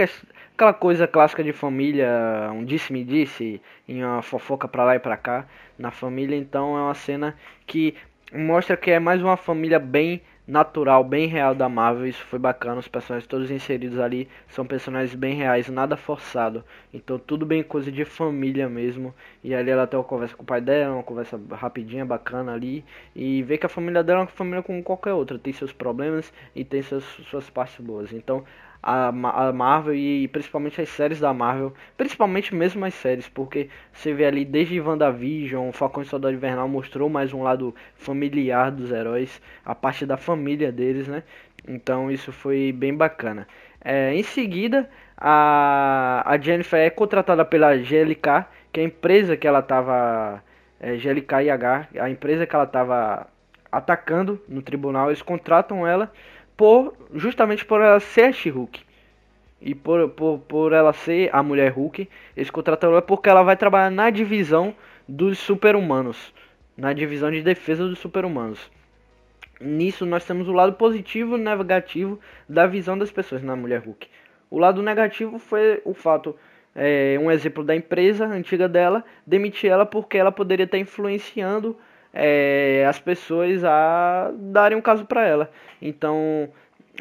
aquela 0.54 0.74
coisa 0.74 1.06
clássica 1.08 1.42
de 1.42 1.54
família, 1.54 2.06
um 2.52 2.62
disse-me 2.62 3.02
disse, 3.04 3.58
em 3.88 4.04
uma 4.04 4.20
fofoca 4.20 4.68
pra 4.68 4.84
lá 4.84 4.96
e 4.96 4.98
pra 4.98 5.16
cá 5.16 5.46
na 5.78 5.90
família, 5.90 6.36
então 6.36 6.76
é 6.76 6.82
uma 6.82 6.94
cena 6.94 7.34
que 7.66 7.94
mostra 8.30 8.76
que 8.76 8.90
é 8.90 8.98
mais 8.98 9.22
uma 9.22 9.38
família 9.38 9.78
bem 9.78 10.20
natural, 10.46 11.04
bem 11.04 11.26
real 11.26 11.54
da 11.54 11.68
Marvel. 11.68 12.06
Isso 12.06 12.24
foi 12.24 12.38
bacana. 12.38 12.80
Os 12.80 12.88
personagens 12.88 13.26
todos 13.26 13.50
inseridos 13.50 13.98
ali 13.98 14.28
são 14.48 14.66
personagens 14.66 15.14
bem 15.14 15.34
reais, 15.34 15.68
nada 15.68 15.96
forçado. 15.96 16.64
Então 16.92 17.18
tudo 17.18 17.46
bem 17.46 17.62
coisa 17.62 17.90
de 17.90 18.04
família 18.04 18.68
mesmo. 18.68 19.14
E 19.42 19.54
ali 19.54 19.70
ela 19.70 19.86
tem 19.86 19.98
uma 19.98 20.04
conversa 20.04 20.36
com 20.36 20.42
o 20.42 20.46
pai 20.46 20.60
dela, 20.60 20.94
uma 20.94 21.02
conversa 21.02 21.40
rapidinha, 21.52 22.04
bacana 22.04 22.52
ali. 22.52 22.84
E 23.14 23.42
vê 23.42 23.56
que 23.58 23.66
a 23.66 23.68
família 23.68 24.02
dela 24.02 24.20
é 24.20 24.22
uma 24.22 24.28
família 24.28 24.62
como 24.62 24.82
qualquer 24.82 25.12
outra. 25.12 25.38
Tem 25.38 25.52
seus 25.52 25.72
problemas 25.72 26.32
e 26.54 26.64
tem 26.64 26.82
suas, 26.82 27.04
suas 27.04 27.48
partes 27.50 27.84
boas. 27.84 28.12
Então 28.12 28.44
a, 28.82 29.08
a 29.08 29.52
Marvel 29.52 29.94
e 29.94 30.26
principalmente 30.28 30.80
as 30.80 30.88
séries 30.88 31.20
da 31.20 31.32
Marvel, 31.32 31.72
principalmente 31.96 32.54
mesmo 32.54 32.84
as 32.84 32.94
séries, 32.94 33.28
porque 33.28 33.68
você 33.92 34.12
vê 34.12 34.24
ali 34.26 34.44
desde 34.44 34.80
WandaVision, 34.80 35.70
Falcão 35.72 36.02
e 36.02 36.06
Soldado 36.06 36.34
Invernal 36.34 36.68
mostrou 36.68 37.08
mais 37.08 37.32
um 37.32 37.42
lado 37.42 37.74
familiar 37.94 38.70
dos 38.70 38.90
heróis, 38.90 39.40
a 39.64 39.74
parte 39.74 40.04
da 40.04 40.16
família 40.16 40.72
deles, 40.72 41.06
né? 41.06 41.22
Então 41.66 42.10
isso 42.10 42.32
foi 42.32 42.72
bem 42.72 42.94
bacana. 42.94 43.46
É, 43.84 44.14
em 44.14 44.22
seguida, 44.22 44.88
a, 45.16 46.22
a 46.26 46.38
Jennifer 46.38 46.80
é 46.80 46.90
contratada 46.90 47.44
pela 47.44 47.76
GLK, 47.76 48.46
que 48.72 48.80
é 48.80 48.82
a 48.82 48.86
empresa 48.86 49.36
que 49.36 49.46
ela 49.46 49.60
estava. 49.60 50.42
É, 50.80 50.96
GLK 50.96 51.44
IH, 51.44 51.88
a 52.00 52.10
empresa 52.10 52.44
que 52.44 52.56
ela 52.56 52.64
estava 52.64 53.28
atacando 53.70 54.42
no 54.48 54.60
tribunal, 54.60 55.08
eles 55.08 55.22
contratam 55.22 55.86
ela 55.86 56.12
por 56.62 56.94
justamente 57.12 57.64
por 57.64 57.80
ela 57.80 57.98
ser 57.98 58.26
a 58.26 58.32
She-Hulk. 58.32 58.82
E 59.60 59.74
por, 59.74 60.08
por, 60.10 60.38
por 60.38 60.72
ela 60.72 60.92
ser 60.92 61.28
a 61.32 61.42
mulher 61.42 61.72
Hulk, 61.72 62.08
eles 62.36 62.50
contrataram 62.50 62.92
ela 62.92 63.02
porque 63.02 63.28
ela 63.28 63.42
vai 63.42 63.56
trabalhar 63.56 63.90
na 63.90 64.10
divisão 64.10 64.72
dos 65.08 65.40
super-humanos. 65.40 66.32
Na 66.76 66.92
divisão 66.92 67.32
de 67.32 67.42
defesa 67.42 67.84
dos 67.84 67.98
super-humanos. 67.98 68.70
Nisso 69.60 70.06
nós 70.06 70.24
temos 70.24 70.46
o 70.46 70.52
lado 70.52 70.74
positivo 70.74 71.36
e 71.36 71.40
negativo 71.40 72.20
da 72.48 72.64
visão 72.64 72.96
das 72.96 73.10
pessoas 73.10 73.42
na 73.42 73.56
mulher 73.56 73.80
Hulk. 73.80 74.06
O 74.48 74.56
lado 74.56 74.80
negativo 74.84 75.40
foi 75.40 75.82
o 75.84 75.92
fato, 75.92 76.36
é, 76.76 77.18
um 77.20 77.28
exemplo 77.28 77.64
da 77.64 77.74
empresa 77.74 78.24
antiga 78.24 78.68
dela, 78.68 79.04
demitir 79.26 79.68
ela 79.68 79.84
porque 79.84 80.16
ela 80.16 80.30
poderia 80.30 80.62
estar 80.62 80.78
influenciando 80.78 81.76
é, 82.12 82.84
as 82.88 82.98
pessoas 82.98 83.64
a 83.64 84.30
darem 84.34 84.76
um 84.76 84.82
caso 84.82 85.04
para 85.04 85.26
ela. 85.26 85.50
Então, 85.80 86.48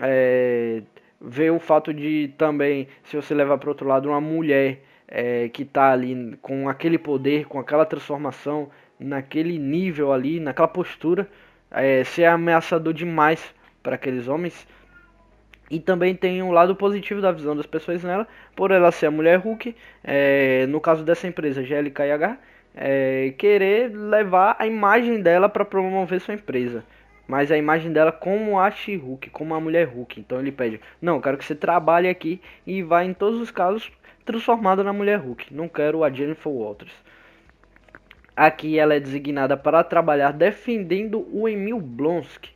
é, 0.01 0.81
ver 1.19 1.51
o 1.51 1.59
fato 1.59 1.93
de 1.93 2.33
também, 2.37 2.87
se 3.03 3.15
você 3.15 3.33
levar 3.33 3.57
para 3.57 3.69
outro 3.69 3.87
lado, 3.87 4.09
uma 4.09 4.21
mulher 4.21 4.81
é, 5.07 5.49
que 5.49 5.63
está 5.63 5.91
ali 5.91 6.37
com 6.41 6.69
aquele 6.69 6.97
poder, 6.97 7.45
com 7.45 7.59
aquela 7.59 7.85
transformação, 7.85 8.69
naquele 8.99 9.57
nível 9.57 10.13
ali, 10.13 10.39
naquela 10.39 10.67
postura, 10.67 11.27
é, 11.69 12.03
ser 12.03 12.25
ameaçador 12.25 12.93
demais 12.93 13.53
para 13.83 13.95
aqueles 13.95 14.27
homens. 14.27 14.67
E 15.69 15.79
também 15.79 16.13
tem 16.15 16.43
um 16.43 16.51
lado 16.51 16.75
positivo 16.75 17.21
da 17.21 17.31
visão 17.31 17.55
das 17.55 17.65
pessoas 17.65 18.03
nela, 18.03 18.27
por 18.55 18.71
ela 18.71 18.91
ser 18.91 19.05
a 19.05 19.11
mulher 19.11 19.39
Hulk, 19.39 19.75
é, 20.03 20.65
no 20.67 20.81
caso 20.81 21.03
dessa 21.03 21.27
empresa 21.27 21.63
GLKH, 21.63 22.37
é, 22.75 23.33
querer 23.37 23.89
levar 23.93 24.55
a 24.59 24.65
imagem 24.65 25.21
dela 25.21 25.49
para 25.49 25.65
promover 25.65 26.19
sua 26.21 26.33
empresa. 26.33 26.83
Mas 27.27 27.51
a 27.51 27.57
imagem 27.57 27.93
dela 27.93 28.11
como 28.11 28.59
a 28.59 28.69
She-Hulk, 28.69 29.29
como 29.29 29.53
a 29.53 29.59
mulher 29.59 29.87
Hulk. 29.87 30.19
Então 30.19 30.39
ele 30.39 30.51
pede: 30.51 30.81
Não, 31.01 31.21
quero 31.21 31.37
que 31.37 31.45
você 31.45 31.55
trabalhe 31.55 32.09
aqui 32.09 32.41
e 32.65 32.83
vá 32.83 33.03
em 33.05 33.13
todos 33.13 33.39
os 33.39 33.51
casos 33.51 33.91
transformada 34.25 34.83
na 34.83 34.93
mulher 34.93 35.19
Hulk. 35.19 35.53
Não 35.53 35.67
quero 35.67 36.03
a 36.03 36.09
Jennifer 36.09 36.51
Walters. 36.51 36.93
Aqui 38.35 38.79
ela 38.79 38.95
é 38.95 38.99
designada 38.99 39.55
para 39.57 39.83
trabalhar 39.83 40.31
defendendo 40.31 41.27
o 41.31 41.47
Emil 41.47 41.79
Blonsky, 41.79 42.51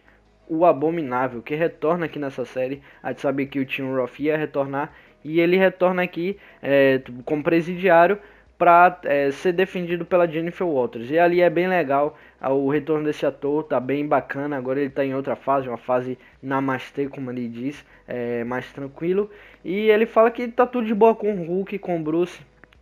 o 0.48 0.66
Abominável, 0.66 1.42
que 1.42 1.54
retorna 1.54 2.06
aqui 2.06 2.18
nessa 2.18 2.46
série. 2.46 2.82
A 3.04 3.10
gente 3.10 3.22
sabia 3.22 3.46
que 3.46 3.60
o 3.60 3.66
Tim 3.66 3.94
Roth 3.94 4.20
ia 4.20 4.38
retornar 4.38 4.94
e 5.24 5.40
ele 5.40 5.58
retorna 5.58 6.04
aqui 6.04 6.38
é, 6.62 7.02
como 7.26 7.44
presidiário 7.44 8.20
para 8.58 9.00
é, 9.04 9.32
ser 9.32 9.52
defendido 9.52 10.06
pela 10.06 10.28
Jennifer 10.28 10.66
Walters. 10.66 11.10
E 11.10 11.20
ali 11.20 11.42
é 11.42 11.50
bem 11.50 11.68
legal 11.68 12.18
o 12.42 12.70
retorno 12.70 13.06
desse 13.06 13.26
ator, 13.26 13.64
tá 13.64 13.80
bem 13.80 14.08
bacana. 14.08 14.58
Agora 14.58 14.80
ele 14.80 14.90
tá 14.90 15.04
em 15.04 15.16
outra 15.16 15.36
fase, 15.36 15.68
uma 15.68 15.78
fase 15.78 16.18
namastê, 16.42 17.08
como 17.08 17.32
ele 17.32 17.48
diz, 17.48 17.84
é, 18.08 18.44
mais 18.44 18.72
tranquilo. 18.72 19.30
E 19.64 19.90
ele 19.90 20.06
fala 20.06 20.32
que 20.32 20.48
tá 20.48 20.66
tudo 20.66 20.88
de 20.88 20.94
boa 20.94 21.16
com 21.16 21.34
o 21.34 21.46
Hulk, 21.46 21.80
com 21.80 22.00
o 22.00 22.04
Bruce. 22.04 22.40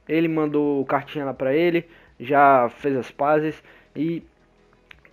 Ele 0.08 0.28
mandou 0.28 0.84
cartinha 0.86 1.26
lá 1.26 1.34
pra 1.34 1.54
ele, 1.54 1.86
já 2.20 2.70
fez 2.80 2.96
as 2.98 3.10
pazes 3.10 3.64
e 3.96 4.22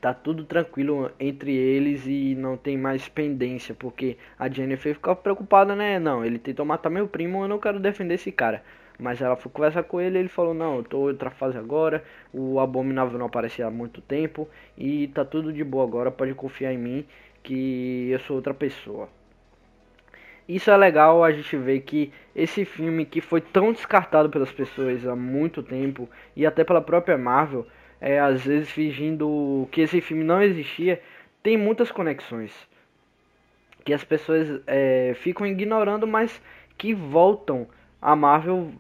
tá 0.01 0.15
tudo 0.15 0.45
tranquilo 0.45 1.11
entre 1.21 1.55
eles 1.55 2.07
e 2.07 2.35
não 2.35 2.57
tem 2.57 2.77
mais 2.77 3.07
pendência, 3.09 3.75
porque 3.75 4.17
a 4.39 4.49
Jennifer 4.49 4.95
ficou 4.95 5.15
preocupada, 5.15 5.77
né? 5.77 5.99
Não, 5.99 6.25
ele 6.25 6.39
tentou 6.39 6.65
matar 6.65 6.91
meu 6.91 7.07
primo, 7.07 7.45
eu 7.45 7.49
não 7.49 7.59
quero 7.59 7.79
defender 7.79 8.15
esse 8.15 8.33
cara. 8.33 8.63
Mas 9.01 9.21
ela 9.21 9.37
foi 9.37 9.51
conversar 9.51 9.83
com 9.85 10.01
ele 10.01 10.19
ele 10.19 10.29
falou, 10.29 10.53
não, 10.55 10.77
eu 10.77 10.85
tô 10.85 10.99
em 11.09 11.13
outra 11.13 11.31
fase 11.31 11.57
agora, 11.57 12.05
o 12.33 12.61
Abominável 12.61 13.19
não 13.19 13.27
aparecia 13.27 13.67
há 13.67 13.71
muito 13.71 14.01
tempo 14.01 14.49
e 14.77 15.09
tá 15.09 15.25
tudo 15.25 15.53
de 15.53 15.65
boa 15.65 15.85
agora, 15.85 16.11
pode 16.11 16.35
confiar 16.35 16.73
em 16.73 16.79
mim 16.79 17.07
que 17.43 18.11
eu 18.11 18.19
sou 18.21 18.37
outra 18.37 18.53
pessoa. 18.53 19.09
Isso 20.49 20.71
é 20.71 20.77
legal 20.77 21.23
a 21.23 21.31
gente 21.31 21.57
ver 21.57 21.81
que 21.81 22.13
esse 22.35 22.65
filme 22.65 23.07
que 23.07 23.21
foi 23.21 23.41
tão 23.41 23.73
descartado 23.73 24.29
pelas 24.29 24.51
pessoas 24.53 25.07
há 25.07 25.15
muito 25.15 25.63
tempo 25.63 26.09
e 26.37 26.45
até 26.45 26.65
pela 26.65 26.81
própria 26.81 27.17
Marvel, 27.17 27.67
é, 28.01 28.19
às 28.19 28.45
vezes 28.45 28.71
fingindo 28.71 29.69
que 29.71 29.81
esse 29.81 30.01
filme 30.01 30.25
não 30.25 30.43
existia, 30.43 31.01
tem 31.43 31.57
muitas 31.57 31.91
conexões 31.91 32.53
que 33.85 33.93
as 33.93 34.05
pessoas 34.05 34.61
é, 34.67 35.13
ficam 35.17 35.47
ignorando, 35.47 36.07
mas 36.07 36.41
que 36.77 36.95
voltam. 36.95 37.67
A 38.01 38.17
Marvel 38.17 38.71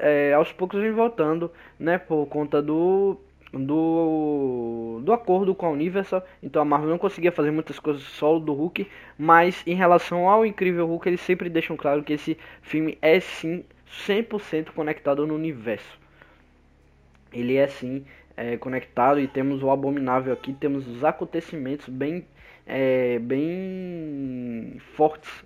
é, 0.00 0.32
aos 0.32 0.52
poucos 0.52 0.80
vem 0.80 0.92
voltando, 0.92 1.50
né, 1.78 1.98
por 1.98 2.26
conta 2.26 2.62
do 2.62 3.18
do, 3.52 5.00
do 5.02 5.12
acordo 5.12 5.54
com 5.54 5.66
a 5.66 5.70
Universal. 5.70 6.24
Então 6.42 6.60
a 6.60 6.64
Marvel 6.64 6.90
não 6.90 6.98
conseguia 6.98 7.32
fazer 7.32 7.50
muitas 7.50 7.78
coisas 7.78 8.02
solo 8.02 8.40
do 8.40 8.52
Hulk, 8.52 8.86
mas 9.18 9.62
em 9.66 9.74
relação 9.74 10.28
ao 10.28 10.44
Incrível 10.44 10.86
Hulk, 10.86 11.08
eles 11.08 11.20
sempre 11.20 11.48
deixam 11.48 11.76
claro 11.76 12.02
que 12.02 12.12
esse 12.12 12.36
filme 12.62 12.98
é 13.00 13.18
sim 13.20 13.64
100% 14.06 14.70
conectado 14.70 15.26
no 15.26 15.34
universo. 15.34 15.98
Ele 17.32 17.56
é 17.56 17.66
sim 17.66 18.04
é, 18.36 18.56
conectado 18.56 19.20
e 19.20 19.26
temos 19.26 19.62
o 19.62 19.70
Abominável 19.70 20.32
aqui, 20.32 20.52
temos 20.52 20.86
os 20.86 21.04
acontecimentos 21.04 21.88
bem, 21.88 22.26
é, 22.66 23.18
bem 23.18 24.76
fortes 24.94 25.44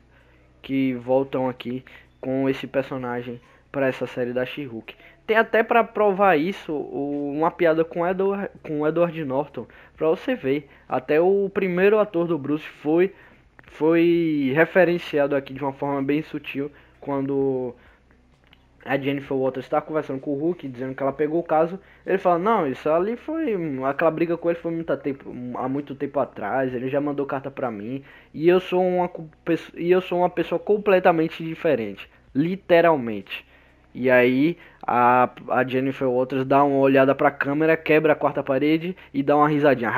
que 0.62 0.94
voltam 0.94 1.48
aqui 1.48 1.84
com 2.20 2.48
esse 2.48 2.66
personagem 2.66 3.40
para 3.70 3.86
essa 3.86 4.06
série 4.06 4.32
da 4.32 4.44
She-Hulk. 4.44 4.94
Tem 5.26 5.36
até 5.36 5.62
para 5.62 5.84
provar 5.84 6.36
isso 6.36 6.74
uma 6.74 7.50
piada 7.50 7.84
com 7.84 8.06
Edward, 8.06 8.50
com 8.62 8.86
Edward 8.86 9.24
Norton, 9.24 9.66
para 9.96 10.08
você 10.08 10.34
ver. 10.34 10.68
Até 10.88 11.20
o 11.20 11.48
primeiro 11.52 11.98
ator 11.98 12.26
do 12.26 12.38
Bruce 12.38 12.66
foi 12.66 13.14
foi 13.72 14.52
referenciado 14.54 15.36
aqui 15.36 15.54
de 15.54 15.62
uma 15.62 15.72
forma 15.72 16.02
bem 16.02 16.22
sutil 16.22 16.70
quando 17.00 17.74
a 18.84 18.96
Jennifer 18.96 19.36
Walters 19.36 19.66
está 19.66 19.80
conversando 19.80 20.20
com 20.20 20.32
o 20.32 20.38
Hulk, 20.38 20.66
dizendo 20.66 20.94
que 20.94 21.02
ela 21.02 21.12
pegou 21.12 21.40
o 21.40 21.44
caso. 21.44 21.78
Ele 22.06 22.18
fala: 22.18 22.38
Não, 22.38 22.66
isso 22.66 22.88
ali 22.88 23.16
foi. 23.16 23.54
Aquela 23.84 24.10
briga 24.10 24.36
com 24.36 24.50
ele 24.50 24.58
foi 24.58 24.72
muito 24.72 24.96
tempo, 24.96 25.30
há 25.56 25.68
muito 25.68 25.94
tempo 25.94 26.18
atrás. 26.18 26.74
Ele 26.74 26.88
já 26.88 27.00
mandou 27.00 27.26
carta 27.26 27.50
pra 27.50 27.70
mim. 27.70 28.02
E 28.32 28.48
eu 28.48 28.60
sou 28.60 28.82
uma, 28.82 29.10
e 29.76 29.90
eu 29.90 30.00
sou 30.00 30.18
uma 30.20 30.30
pessoa 30.30 30.58
completamente 30.58 31.44
diferente. 31.44 32.08
Literalmente. 32.34 33.44
E 33.94 34.10
aí 34.10 34.56
a, 34.86 35.28
a 35.48 35.64
Jennifer 35.66 36.08
Walters 36.08 36.44
dá 36.46 36.62
uma 36.64 36.78
olhada 36.78 37.14
pra 37.14 37.30
câmera, 37.30 37.76
quebra 37.76 38.12
a 38.12 38.16
quarta 38.16 38.42
parede 38.42 38.96
e 39.12 39.22
dá 39.22 39.36
uma 39.36 39.48
risadinha. 39.48 39.90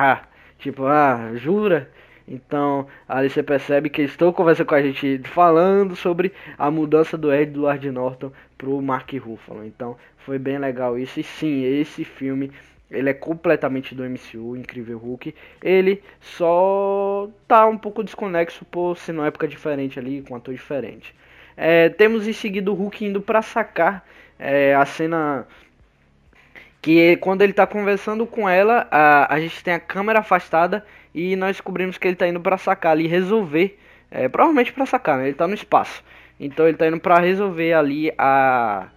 Tipo, 0.57 0.85
ah, 0.85 1.31
jura? 1.35 1.89
Então, 2.27 2.87
ali 3.07 3.29
você 3.29 3.43
percebe 3.43 3.89
que 3.89 4.01
estou 4.01 4.31
conversando 4.31 4.67
com 4.67 4.75
a 4.75 4.81
gente 4.81 5.19
falando 5.25 5.95
sobre 5.95 6.31
a 6.57 6.71
mudança 6.71 7.17
do 7.17 7.33
Edward 7.33 7.89
Norton 7.91 8.31
pro 8.57 8.81
Mark 8.81 9.11
Ruffalo. 9.13 9.65
Então, 9.65 9.97
foi 10.19 10.39
bem 10.39 10.57
legal 10.57 10.97
isso. 10.97 11.19
E 11.19 11.23
sim, 11.23 11.63
esse 11.63 12.05
filme 12.05 12.51
ele 12.89 13.09
é 13.09 13.13
completamente 13.13 13.95
do 13.95 14.03
MCU, 14.03 14.55
Incrível 14.55 14.97
Hulk. 14.97 15.33
Ele 15.61 16.01
só 16.21 17.27
tá 17.47 17.65
um 17.65 17.77
pouco 17.77 18.03
desconexo 18.03 18.63
por 18.65 18.97
ser 18.97 19.13
numa 19.13 19.27
época 19.27 19.47
diferente 19.47 19.99
ali, 19.99 20.21
com 20.21 20.35
ator 20.35 20.53
diferente. 20.53 21.13
É, 21.57 21.89
temos 21.89 22.27
em 22.27 22.33
seguida 22.33 22.71
o 22.71 22.73
Hulk 22.73 23.05
indo 23.05 23.21
para 23.21 23.41
sacar 23.41 24.05
é, 24.39 24.73
a 24.75 24.85
cena 24.85 25.47
que 26.81 27.15
quando 27.17 27.41
ele 27.41 27.53
tá 27.53 27.65
conversando 27.65 28.25
com 28.27 28.47
ela, 28.47 28.87
a, 28.91 29.33
a 29.33 29.39
gente 29.39 29.63
tem 29.63 29.73
a 29.73 29.79
câmera 29.79 30.19
afastada 30.19 30.85
e 31.13 31.35
nós 31.35 31.57
descobrimos 31.57 31.97
que 31.97 32.07
ele 32.07 32.15
tá 32.15 32.27
indo 32.27 32.39
para 32.39 32.57
sacar 32.57 32.93
ali, 32.93 33.07
resolver, 33.07 33.77
é, 34.09 34.27
provavelmente 34.27 34.73
para 34.73 34.85
sacar, 34.85 35.17
né? 35.17 35.27
Ele 35.27 35.35
tá 35.35 35.47
no 35.47 35.53
espaço. 35.53 36.03
Então 36.39 36.67
ele 36.67 36.77
tá 36.77 36.87
indo 36.87 36.99
para 36.99 37.19
resolver 37.19 37.73
ali 37.73 38.11
a, 38.17 38.87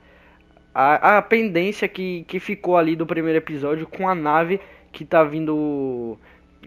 a, 0.75 1.19
a 1.19 1.23
pendência 1.23 1.87
que, 1.87 2.25
que 2.27 2.41
ficou 2.41 2.77
ali 2.77 2.97
do 2.97 3.07
primeiro 3.07 3.39
episódio 3.39 3.87
com 3.87 4.09
a 4.09 4.15
nave 4.15 4.61
que 4.93 5.05
tá 5.05 5.23
vindo 5.23 6.19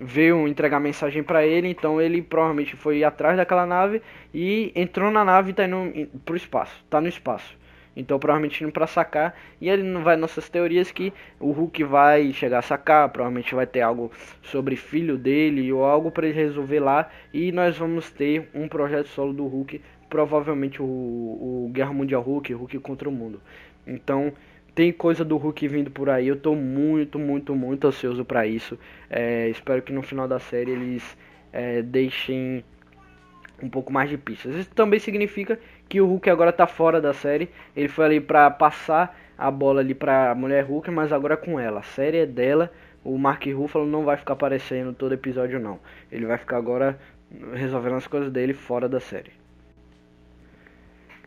veio 0.01 0.47
entregar 0.47 0.79
mensagem 0.79 1.21
para 1.21 1.45
ele, 1.45 1.67
então 1.67 1.99
ele 1.99 2.21
provavelmente 2.21 2.75
foi 2.75 3.03
atrás 3.03 3.35
daquela 3.35 3.65
nave 3.65 4.01
e 4.33 4.71
entrou 4.75 5.11
na 5.11 5.25
nave 5.25 5.51
e 5.51 5.53
tá 5.53 5.65
indo 5.65 6.07
pro 6.23 6.35
espaço, 6.35 6.73
tá 6.89 7.01
no 7.01 7.07
espaço. 7.07 7.57
Então 7.95 8.19
provavelmente 8.19 8.63
indo 8.63 8.71
para 8.71 8.87
sacar 8.87 9.35
e 9.59 9.69
ele 9.69 9.83
não 9.83 10.03
vai 10.03 10.15
nossas 10.15 10.49
teorias 10.49 10.91
que 10.91 11.13
o 11.39 11.51
Hulk 11.51 11.83
vai 11.83 12.31
chegar 12.33 12.59
a 12.59 12.61
sacar, 12.61 13.09
provavelmente 13.09 13.53
vai 13.53 13.67
ter 13.67 13.81
algo 13.81 14.11
sobre 14.41 14.75
filho 14.75 15.17
dele 15.17 15.71
ou 15.71 15.83
algo 15.83 16.11
para 16.11 16.27
ele 16.27 16.35
resolver 16.35 16.79
lá 16.79 17.09
e 17.33 17.51
nós 17.51 17.77
vamos 17.77 18.09
ter 18.11 18.49
um 18.53 18.67
projeto 18.67 19.07
solo 19.07 19.33
do 19.33 19.45
Hulk, 19.45 19.81
provavelmente 20.09 20.81
o, 20.81 20.85
o 20.85 21.69
Guerra 21.73 21.93
Mundial 21.93 22.21
Hulk, 22.21 22.53
Hulk 22.53 22.79
contra 22.79 23.09
o 23.09 23.11
mundo. 23.11 23.41
Então 23.85 24.31
tem 24.75 24.93
coisa 24.93 25.25
do 25.25 25.35
Hulk 25.35 25.67
vindo 25.67 25.91
por 25.91 26.09
aí. 26.09 26.27
Eu 26.27 26.37
tô 26.37 26.55
muito, 26.55 27.19
muito, 27.19 27.53
muito 27.55 27.87
ansioso 27.87 28.23
para 28.23 28.47
isso. 28.47 28.79
É, 29.09 29.49
espero 29.49 29.81
que 29.81 29.91
no 29.91 30.01
final 30.01 30.27
da 30.27 30.39
série 30.39 30.71
eles 30.71 31.17
é, 31.51 31.81
deixem 31.81 32.63
um 33.65 33.69
pouco 33.69 33.91
mais 33.91 34.09
de 34.09 34.17
pistas. 34.17 34.55
Isso 34.55 34.69
também 34.71 34.99
significa 34.99 35.59
que 35.87 36.01
o 36.01 36.07
Hulk 36.07 36.29
agora 36.29 36.51
tá 36.51 36.67
fora 36.67 37.01
da 37.01 37.13
série. 37.13 37.49
Ele 37.75 37.87
foi 37.87 38.05
ali 38.05 38.19
para 38.19 38.49
passar 38.49 39.17
a 39.37 39.49
bola 39.49 39.81
ali 39.81 39.93
pra 39.93 40.35
mulher 40.35 40.65
Hulk, 40.65 40.91
mas 40.91 41.11
agora 41.13 41.35
é 41.35 41.37
com 41.37 41.59
ela. 41.59 41.79
A 41.79 41.83
série 41.83 42.17
é 42.17 42.25
dela. 42.25 42.71
O 43.03 43.17
Mark 43.17 43.45
Ruffalo 43.45 43.85
não 43.85 44.03
vai 44.03 44.17
ficar 44.17 44.33
aparecendo 44.33 44.93
todo 44.93 45.13
episódio 45.13 45.59
não. 45.59 45.79
Ele 46.11 46.25
vai 46.25 46.37
ficar 46.37 46.57
agora 46.57 46.99
resolvendo 47.53 47.95
as 47.95 48.07
coisas 48.07 48.31
dele 48.31 48.53
fora 48.53 48.89
da 48.89 48.99
série. 48.99 49.31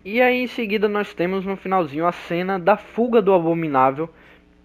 E 0.04 0.20
aí 0.20 0.42
em 0.42 0.46
seguida 0.48 0.88
nós 0.88 1.14
temos 1.14 1.44
no 1.44 1.56
finalzinho 1.56 2.06
a 2.06 2.12
cena 2.12 2.58
da 2.58 2.76
fuga 2.76 3.22
do 3.22 3.32
Abominável, 3.32 4.10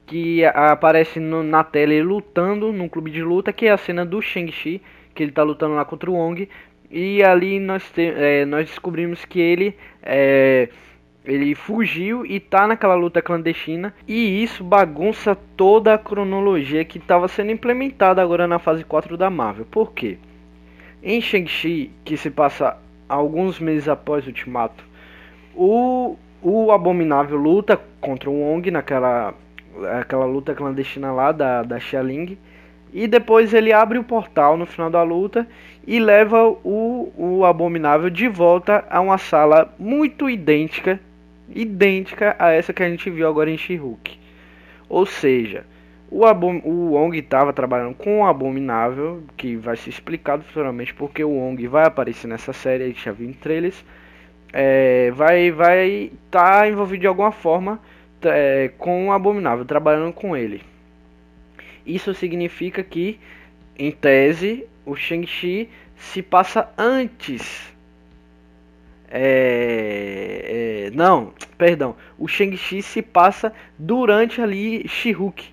que 0.06 0.44
aparece 0.46 1.20
no, 1.20 1.44
na 1.44 1.64
tela 1.64 1.94
lutando 2.04 2.74
num 2.74 2.90
clube 2.90 3.12
de 3.12 3.22
luta, 3.22 3.54
que 3.54 3.68
é 3.68 3.72
a 3.72 3.78
cena 3.78 4.06
do 4.06 4.22
Shang-Chi, 4.22 4.82
que 5.14 5.22
ele 5.22 5.32
tá 5.32 5.44
lutando 5.44 5.76
lá 5.76 5.86
contra 5.86 6.10
o 6.10 6.16
Wong. 6.16 6.50
E 6.90 7.24
ali 7.24 7.60
nós, 7.60 7.84
te, 7.92 8.02
é, 8.02 8.46
nós 8.46 8.68
descobrimos 8.68 9.26
que 9.26 9.40
ele 9.40 9.76
é, 10.02 10.70
ele 11.26 11.54
fugiu 11.54 12.26
e 12.26 12.40
tá 12.40 12.66
naquela 12.66 12.96
luta 12.96 13.22
clandestina. 13.22 13.94
E 14.08 14.42
isso 14.42 14.64
bagunça 14.64 15.38
toda 15.58 15.94
a 15.94 15.98
cronologia 15.98 16.86
que 16.86 16.98
estava 16.98 17.28
sendo 17.28 17.52
implementada 17.52 18.22
agora 18.22 18.48
na 18.48 18.60
fase 18.60 18.84
4 18.84 19.18
da 19.18 19.30
Marvel. 19.30 19.66
Por 19.70 19.92
quê? 19.92 20.18
Em 21.04 21.20
Shang-Chi, 21.20 21.92
que 22.06 22.16
se 22.16 22.32
passa 22.32 22.78
alguns 23.10 23.60
meses 23.60 23.90
após 23.90 24.24
o 24.26 24.28
Ultimato, 24.28 24.84
o, 25.54 26.16
o 26.42 26.72
Abominável 26.72 27.38
luta 27.38 27.80
contra 28.00 28.30
o 28.30 28.42
Wong 28.42 28.72
naquela 28.72 29.34
aquela 30.00 30.26
luta 30.26 30.56
clandestina 30.56 31.12
lá 31.12 31.32
da, 31.32 31.62
da 31.64 31.80
Xialing. 31.80 32.38
E 32.94 33.08
depois 33.08 33.54
ele 33.54 33.74
abre 33.74 33.98
o 33.98 34.04
portal 34.04 34.58
no 34.58 34.66
final 34.66 34.90
da 34.90 35.04
luta 35.04 35.48
e 35.86 36.00
leva 36.00 36.48
o, 36.48 37.12
o 37.18 37.46
Abominável 37.46 38.10
de 38.10 38.28
volta 38.28 38.86
a 38.90 39.00
uma 39.00 39.18
sala 39.18 39.74
muito 39.78 40.30
idêntica, 40.30 41.00
idêntica 41.50 42.36
a 42.40 42.52
essa 42.52 42.74
que 42.74 42.84
a 42.84 42.90
gente 42.90 43.10
viu 43.10 43.28
agora 43.28 43.50
em 43.50 43.58
She-Hulk. 43.58 44.18
Ou 44.90 45.06
seja, 45.06 45.66
o, 46.10 46.24
o 46.24 46.92
Wong 46.94 47.18
estava 47.18 47.54
trabalhando 47.54 47.96
com 47.96 48.22
o 48.22 48.26
Abominável, 48.26 49.24
que 49.36 49.56
vai 49.56 49.76
ser 49.76 49.90
explicado 49.90 50.44
futuramente 50.44 50.94
porque 50.94 51.24
o 51.24 51.32
Wong 51.32 51.68
vai 51.68 51.86
aparecer 51.86 52.28
nessa 52.28 52.54
série, 52.54 52.84
a 52.84 52.88
gente 52.88 53.04
já 53.04 53.12
viu 53.12 53.30
em 53.30 53.34
trailers 53.34 53.84
é, 54.54 55.12
vai 55.12 55.52
vai 55.52 56.12
estar 56.26 56.62
tá 56.62 56.68
envolvido 56.68 57.02
de 57.02 57.08
alguma 57.08 57.32
forma 57.32 57.80
é, 58.24 58.72
com 58.78 59.08
o 59.08 59.12
Abominável, 59.12 59.66
trabalhando 59.66 60.14
com 60.14 60.36
ele. 60.36 60.62
Isso 61.88 62.14
significa 62.14 62.84
que, 62.84 63.20
em 63.80 63.92
tese, 63.92 64.68
o 64.86 64.96
Shang-Chi 64.96 65.70
se 65.96 66.22
passa 66.22 66.70
antes 66.78 67.74
É, 69.10 70.88
é, 70.90 70.92
não, 70.96 71.34
perdão. 71.58 71.96
O 72.18 72.28
Shang-Chi 72.28 72.82
se 72.82 73.02
passa 73.02 73.54
durante 73.80 74.42
ali 74.42 74.88
She-Hulk. 74.88 75.46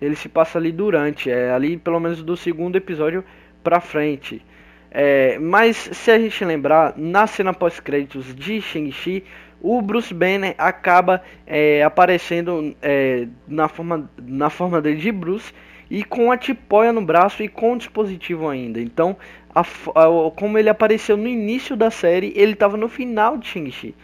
Ele 0.00 0.16
se 0.16 0.28
passa 0.28 0.58
ali 0.58 0.72
durante, 0.72 1.30
é 1.30 1.50
ali 1.52 1.76
pelo 1.76 2.00
menos 2.00 2.22
do 2.22 2.36
segundo 2.36 2.76
episódio 2.76 3.22
pra 3.62 3.80
frente. 3.80 4.42
É, 4.90 5.38
mas 5.38 5.76
se 5.76 6.10
a 6.10 6.18
gente 6.18 6.44
lembrar, 6.44 6.94
na 6.96 7.26
cena 7.26 7.52
pós-créditos 7.54 8.34
de 8.34 8.60
Shang-Chi, 8.62 9.24
o 9.60 9.80
Bruce 9.82 10.12
Banner 10.12 10.54
acaba 10.56 11.22
é, 11.46 11.82
aparecendo 11.82 12.74
é, 12.80 13.26
na, 13.46 13.68
forma, 13.68 14.10
na 14.18 14.48
forma 14.48 14.80
dele 14.80 15.00
de 15.00 15.12
Bruce 15.12 15.52
e 15.90 16.04
com 16.04 16.30
a 16.30 16.36
tipóia 16.36 16.92
no 16.92 17.02
braço 17.02 17.42
e 17.42 17.48
com 17.48 17.74
o 17.74 17.78
dispositivo 17.78 18.48
ainda. 18.48 18.80
Então, 18.80 19.16
a, 19.54 19.60
a, 19.60 20.30
como 20.34 20.56
ele 20.56 20.68
apareceu 20.68 21.16
no 21.16 21.28
início 21.28 21.76
da 21.76 21.90
série, 21.90 22.32
ele 22.36 22.52
estava 22.52 22.76
no 22.76 22.88
final 22.88 23.36
de 23.36 23.48
Shang-Chi. 23.48 23.94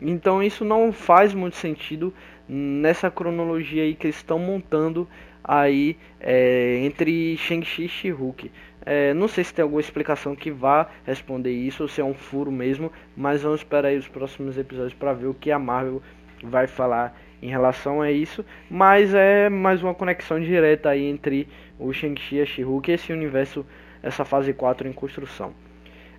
Então, 0.00 0.42
isso 0.42 0.64
não 0.64 0.92
faz 0.92 1.32
muito 1.32 1.56
sentido 1.56 2.12
nessa 2.48 3.10
cronologia 3.10 3.82
aí 3.82 3.94
que 3.94 4.06
eles 4.06 4.16
estão 4.16 4.38
montando 4.38 5.08
aí 5.48 5.96
é, 6.20 6.80
entre 6.84 7.34
Shang-Chi 7.38 7.86
e 7.86 7.88
She-Hulk. 7.88 8.52
É, 8.84 9.14
não 9.14 9.26
sei 9.26 9.42
se 9.42 9.54
tem 9.54 9.62
alguma 9.62 9.80
explicação 9.80 10.36
que 10.36 10.50
vá 10.50 10.86
responder 11.06 11.50
isso 11.50 11.82
ou 11.82 11.88
se 11.88 12.00
é 12.00 12.04
um 12.04 12.14
furo 12.14 12.52
mesmo, 12.52 12.92
mas 13.16 13.42
vamos 13.42 13.60
esperar 13.60 13.88
aí 13.88 13.96
os 13.96 14.06
próximos 14.06 14.58
episódios 14.58 14.94
para 14.94 15.14
ver 15.14 15.26
o 15.26 15.34
que 15.34 15.50
a 15.50 15.58
Marvel 15.58 16.02
vai 16.42 16.66
falar 16.66 17.18
em 17.42 17.48
relação 17.48 18.02
a 18.02 18.10
isso. 18.10 18.44
Mas 18.70 19.14
é 19.14 19.48
mais 19.48 19.82
uma 19.82 19.94
conexão 19.94 20.38
direta 20.38 20.90
aí 20.90 21.06
entre 21.06 21.48
o 21.78 21.92
Shang-Chi 21.92 22.36
e 22.36 22.42
a 22.42 22.46
She-Hulk 22.46 22.92
esse 22.92 23.12
universo, 23.12 23.64
essa 24.02 24.24
fase 24.24 24.52
4 24.52 24.86
em 24.86 24.92
construção. 24.92 25.54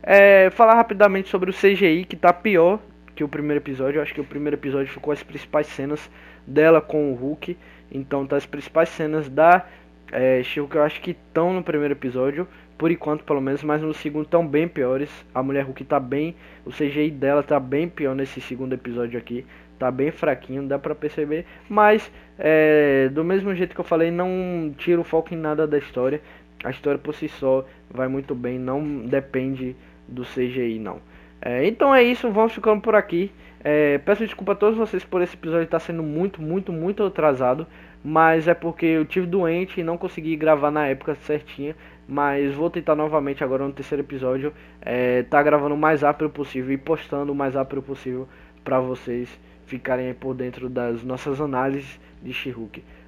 É, 0.02 0.50
falar 0.50 0.76
rapidamente 0.76 1.30
sobre 1.30 1.52
o 1.52 1.54
CGI 1.54 2.06
que 2.06 2.16
tá 2.16 2.32
pior 2.34 2.80
que 3.16 3.24
o 3.24 3.28
primeiro 3.28 3.62
episódio. 3.62 4.00
Eu 4.00 4.02
acho 4.02 4.14
que 4.14 4.22
o 4.22 4.26
primeiro 4.26 4.56
episódio 4.56 4.92
ficou 4.92 5.12
as 5.12 5.22
principais 5.22 5.68
cenas 5.68 6.10
dela 6.50 6.82
com 6.82 7.12
o 7.12 7.16
Hulk. 7.16 7.58
Então 7.92 8.26
tá 8.26 8.36
as 8.36 8.46
principais 8.46 8.90
cenas 8.90 9.30
da 9.30 9.66
é, 10.12 10.42
que 10.42 10.60
eu 10.60 10.84
acho 10.84 11.02
que 11.02 11.12
estão 11.12 11.54
no 11.54 11.64
primeiro 11.64 11.94
episódio, 11.94 12.48
por 12.78 12.92
enquanto 12.92 13.24
pelo 13.24 13.42
menos, 13.42 13.64
mas 13.64 13.82
no 13.82 13.94
segundo 13.94 14.26
estão 14.26 14.46
bem 14.46 14.68
piores. 14.68 15.10
A 15.34 15.44
mulher 15.44 15.64
Hulk 15.66 15.84
tá 15.84 16.00
bem, 16.00 16.36
o 16.66 16.72
CGI 16.72 17.12
dela 17.12 17.44
tá 17.44 17.60
bem 17.60 17.88
pior 17.88 18.16
nesse 18.16 18.42
segundo 18.42 18.74
episódio 18.74 19.20
aqui, 19.20 19.46
tá 19.78 19.92
bem 19.92 20.12
fraquinho, 20.12 20.68
dá 20.68 20.80
pra 20.80 20.96
perceber, 20.96 21.46
mas 21.70 22.12
é, 22.38 23.10
do 23.10 23.24
mesmo 23.24 23.54
jeito 23.54 23.74
que 23.74 23.82
eu 23.82 23.86
falei, 23.86 24.12
não 24.12 24.74
tira 24.78 25.00
o 25.00 25.04
foco 25.04 25.34
em 25.34 25.38
nada 25.38 25.68
da 25.68 25.78
história. 25.78 26.22
A 26.64 26.72
história 26.72 27.00
por 27.00 27.16
si 27.16 27.30
só 27.30 27.66
vai 27.90 28.10
muito 28.10 28.36
bem, 28.36 28.60
não 28.60 29.06
depende 29.06 29.76
do 30.08 30.24
CGI 30.24 30.78
não. 30.80 31.00
É, 31.42 31.66
então 31.66 31.96
é 31.96 32.04
isso, 32.04 32.30
vamos 32.32 32.54
ficando 32.54 32.82
por 32.82 32.96
aqui. 32.96 33.32
É, 33.62 33.98
peço 34.00 34.24
desculpa 34.26 34.54
a 34.54 34.56
todos 34.56 34.78
vocês 34.78 35.04
por 35.04 35.22
esse 35.22 35.36
episódio 35.36 35.64
estar 35.64 35.80
sendo 35.80 36.02
muito, 36.02 36.42
muito, 36.42 36.72
muito 36.72 37.04
atrasado 37.04 37.68
mas 38.04 38.48
é 38.48 38.54
porque 38.54 38.86
eu 38.86 39.06
tive 39.06 39.28
doente 39.28 39.80
e 39.80 39.84
não 39.84 39.98
consegui 39.98 40.36
gravar 40.36 40.72
na 40.72 40.88
época 40.88 41.16
certinha. 41.16 41.76
Mas 42.08 42.56
vou 42.56 42.70
tentar 42.70 42.96
novamente 42.96 43.44
agora 43.44 43.66
no 43.66 43.72
terceiro 43.72 44.02
episódio, 44.02 44.52
é, 44.82 45.22
tá 45.24 45.44
gravando 45.44 45.76
o 45.76 45.78
mais 45.78 46.02
rápido 46.02 46.30
possível 46.30 46.74
e 46.74 46.78
postando 46.78 47.32
o 47.32 47.36
mais 47.36 47.54
rápido 47.54 47.84
possível 47.84 48.28
para 48.64 48.80
vocês 48.80 49.30
ficarem 49.68 50.12
por 50.16 50.34
dentro 50.34 50.68
das 50.70 51.04
nossas 51.04 51.40
análises 51.40 52.00
de 52.24 52.34
she 52.34 52.56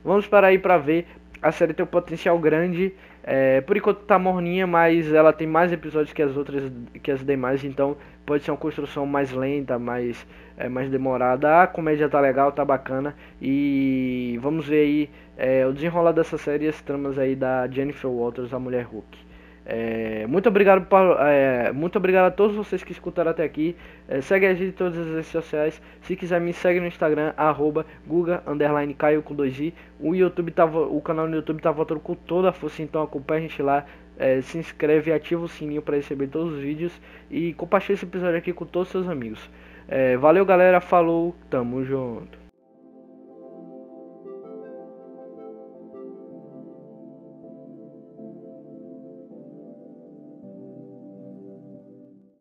Vamos 0.03 0.27
parar 0.27 0.47
aí 0.47 0.59
para 0.59 0.77
ver. 0.77 1.07
A 1.41 1.51
série 1.51 1.73
tem 1.73 1.83
um 1.83 1.87
potencial 1.87 2.37
grande. 2.37 2.93
É, 3.23 3.61
por 3.61 3.75
enquanto 3.75 4.03
tá 4.03 4.19
morninha, 4.19 4.67
mas 4.67 5.11
ela 5.11 5.33
tem 5.33 5.47
mais 5.47 5.71
episódios 5.71 6.13
que 6.13 6.21
as 6.21 6.37
outras, 6.37 6.71
que 7.01 7.09
as 7.09 7.25
demais, 7.25 7.63
então 7.63 7.97
pode 8.25 8.43
ser 8.43 8.51
uma 8.51 8.57
construção 8.57 9.05
mais 9.05 9.31
lenta, 9.31 9.77
mais, 9.79 10.25
é, 10.57 10.69
mais 10.69 10.89
demorada. 10.89 11.63
A 11.63 11.67
comédia 11.67 12.09
tá 12.09 12.19
legal, 12.19 12.51
tá 12.51 12.63
bacana. 12.63 13.15
E 13.41 14.37
vamos 14.41 14.67
ver 14.67 14.81
aí 14.81 15.09
é, 15.37 15.65
o 15.65 15.73
desenrolar 15.73 16.11
dessa 16.11 16.37
série 16.37 16.65
e 16.65 16.67
as 16.67 16.81
tramas 16.81 17.17
aí 17.17 17.35
da 17.35 17.67
Jennifer 17.67 18.09
Walters, 18.09 18.53
a 18.53 18.59
Mulher 18.59 18.83
Hulk. 18.85 19.31
É, 19.63 20.25
muito 20.27 20.49
obrigado 20.49 20.87
é, 21.19 21.71
muito 21.71 21.95
obrigado 21.95 22.25
a 22.25 22.31
todos 22.31 22.55
vocês 22.55 22.83
que 22.83 22.91
escutaram 22.91 23.31
até 23.31 23.43
aqui. 23.43 23.75
É, 24.07 24.19
segue 24.19 24.45
a 24.45 24.53
gente 24.53 24.69
em 24.69 24.71
todas 24.71 24.97
as 24.97 25.07
redes 25.07 25.27
sociais. 25.27 25.81
Se 26.01 26.15
quiser 26.15 26.41
me 26.41 26.51
segue 26.51 26.79
no 26.79 26.87
Instagram 26.87 27.33
arroba 27.37 27.85
Guga 28.05 28.43
underline 28.47 28.93
Caio 28.93 29.21
com 29.21 29.35
2i. 29.35 29.73
O 29.99 30.15
YouTube 30.15 30.51
tá, 30.51 30.65
o 30.65 30.99
canal 31.01 31.27
no 31.27 31.35
YouTube 31.35 31.61
tá 31.61 31.71
voltando 31.71 31.99
com 31.99 32.15
toda 32.15 32.49
a 32.49 32.51
força, 32.51 32.81
então 32.81 33.03
acompanha 33.03 33.39
a 33.39 33.41
gente 33.43 33.61
lá. 33.61 33.85
É, 34.21 34.39
se 34.41 34.59
inscreve, 34.59 35.11
ativa 35.11 35.43
o 35.43 35.47
sininho 35.47 35.81
para 35.81 35.95
receber 35.95 36.27
todos 36.27 36.53
os 36.53 36.59
vídeos 36.59 36.93
e 37.29 37.53
compartilha 37.53 37.95
esse 37.95 38.05
episódio 38.05 38.37
aqui 38.37 38.53
com 38.53 38.65
todos 38.65 38.87
os 38.89 38.91
seus 38.91 39.09
amigos. 39.09 39.49
É, 39.87 40.15
valeu 40.15 40.45
galera, 40.45 40.79
falou, 40.79 41.35
tamo 41.49 41.83
junto. 41.83 42.40